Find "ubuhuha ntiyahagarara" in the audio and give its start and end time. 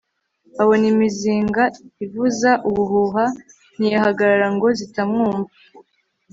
2.69-4.47